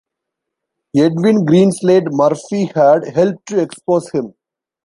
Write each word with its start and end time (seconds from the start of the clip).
Edwin 0.97 1.45
Greenslade 1.45 2.07
Murphy 2.09 2.65
had 2.73 3.07
helped 3.15 3.45
to 3.49 3.61
expose 3.61 4.09
him. 4.09 4.33